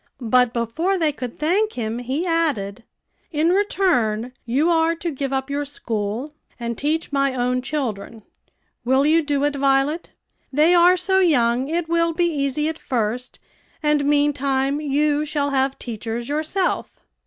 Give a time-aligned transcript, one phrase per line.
[0.33, 2.83] But before they could thank him, he added,
[3.31, 8.23] "In return, you are to give up your school, and teach my own children.
[8.83, 10.09] Will you do it, Violet?
[10.51, 13.37] They are so young it will be easy at first,
[13.83, 16.89] and meantime you shall have teachers yourself."